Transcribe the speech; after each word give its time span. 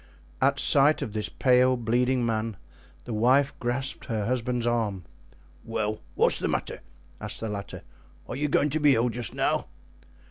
At 0.41 0.57
sight 0.59 1.03
of 1.03 1.13
this 1.13 1.29
pale, 1.29 1.77
bleeding 1.77 2.25
man, 2.25 2.57
the 3.05 3.13
wife 3.13 3.53
grasped 3.59 4.05
her 4.05 4.25
husband's 4.25 4.65
arm. 4.65 5.03
"Well, 5.63 5.99
what's 6.15 6.39
the 6.39 6.47
matter?" 6.47 6.79
asked 7.19 7.39
the 7.39 7.49
latter, 7.49 7.83
"are 8.27 8.35
you 8.35 8.47
going 8.47 8.71
to 8.71 8.79
be 8.79 8.95
ill 8.95 9.09
just 9.09 9.35
now?" 9.35 9.67